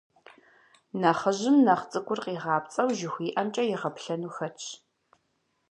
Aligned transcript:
Нэхъыжьым 0.99 1.57
нэхъ 1.65 1.85
цӏыкӏур, 1.91 2.19
къигъапцӏэу, 2.25 2.93
жыхуиӏэмкӏэ 2.97 3.63
игъэплъэну 3.73 4.33
хэтщ. 4.35 4.67